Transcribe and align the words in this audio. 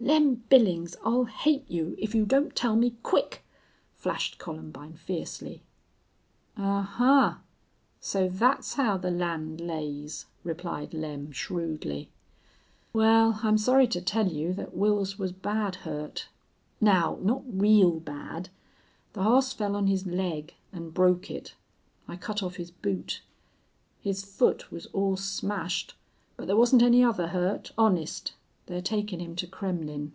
"Lem 0.00 0.34
Billings, 0.50 0.96
I'll 1.02 1.24
hate 1.24 1.64
you 1.66 1.94
if 1.98 2.14
you 2.14 2.26
don't 2.26 2.54
tell 2.54 2.76
me 2.76 2.94
quick," 3.02 3.42
flashed 3.94 4.36
Columbine, 4.38 4.92
fiercely. 4.92 5.62
"Ahuh! 6.58 7.38
So 8.00 8.28
thet's 8.28 8.74
how 8.74 8.98
the 8.98 9.10
land 9.10 9.62
lays," 9.62 10.26
replied 10.42 10.92
Lem, 10.92 11.32
shrewdly. 11.32 12.10
"Wal, 12.92 13.38
I'm 13.42 13.56
sorry 13.56 13.86
to 13.88 14.02
tell 14.02 14.26
you 14.28 14.52
thet 14.52 14.76
Wils 14.76 15.18
was 15.18 15.32
bad 15.32 15.76
hurt. 15.76 16.28
Now, 16.82 17.18
not 17.22 17.42
real 17.46 17.98
bad!... 17.98 18.50
The 19.14 19.22
hoss 19.22 19.54
fell 19.54 19.74
on 19.74 19.86
his 19.86 20.04
leg 20.06 20.52
an' 20.70 20.90
broke 20.90 21.30
it. 21.30 21.54
I 22.06 22.16
cut 22.16 22.42
off 22.42 22.56
his 22.56 22.70
boot. 22.70 23.22
His 24.02 24.22
foot 24.22 24.70
was 24.70 24.84
all 24.86 25.16
smashed. 25.16 25.94
But 26.36 26.48
thar 26.48 26.56
wasn't 26.56 26.82
any 26.82 27.02
other 27.02 27.28
hurt 27.28 27.72
honest! 27.78 28.34
They're 28.66 28.80
takin' 28.80 29.20
him 29.20 29.36
to 29.36 29.46
Kremmlin'." 29.46 30.12